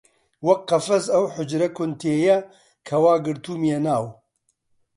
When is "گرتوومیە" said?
3.25-3.79